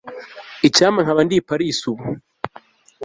Icyampa 0.67 0.99
nkaba 1.03 1.21
ndi 1.25 1.35
i 1.37 1.45
Paris 1.47 1.79
ubu 1.91 2.03